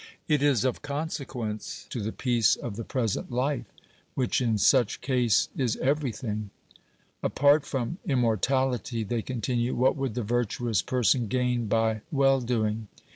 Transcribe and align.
It 0.27 0.41
is 0.41 0.65
of 0.65 0.81
consequence 0.81 1.85
to 1.91 2.01
the 2.01 2.11
peace 2.11 2.55
of 2.55 2.75
the 2.75 2.83
present 2.83 3.31
life, 3.31 3.71
which 4.15 4.41
in 4.41 4.57
such 4.57 4.99
case 4.99 5.49
is 5.55 5.75
everything. 5.75 6.49
Apart 7.21 7.67
from 7.67 7.99
immortality, 8.03 9.03
they 9.03 9.21
continue, 9.21 9.75
what 9.75 9.95
would 9.95 10.15
the 10.15 10.23
virtuous 10.23 10.81
person 10.81 11.27
gain 11.27 11.67
by 11.67 12.01
well 12.11 12.41
doing? 12.41 12.87